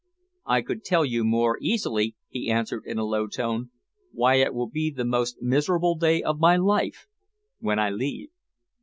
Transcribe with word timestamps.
"I 0.47 0.63
could 0.63 0.83
tell 0.83 1.05
you 1.05 1.23
more 1.23 1.59
easily," 1.61 2.15
he 2.27 2.49
answered 2.49 2.85
in 2.87 2.97
a 2.97 3.05
low 3.05 3.27
tone, 3.27 3.69
"why 4.11 4.37
it 4.37 4.51
will 4.51 4.67
be 4.67 4.89
the 4.89 5.05
most 5.05 5.43
miserable 5.43 5.93
day 5.93 6.23
of 6.23 6.39
my 6.39 6.57
life 6.57 7.05
when 7.59 7.77
I 7.77 7.91
leave." 7.91 8.29